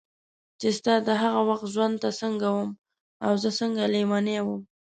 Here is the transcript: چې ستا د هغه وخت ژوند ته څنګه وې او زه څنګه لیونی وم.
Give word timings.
چې 0.59 0.67
ستا 0.77 0.93
د 1.07 1.09
هغه 1.21 1.41
وخت 1.49 1.65
ژوند 1.73 1.95
ته 2.03 2.09
څنګه 2.21 2.47
وې 2.55 2.65
او 3.25 3.31
زه 3.41 3.49
څنګه 3.59 3.83
لیونی 3.93 4.37
وم. 4.41 4.61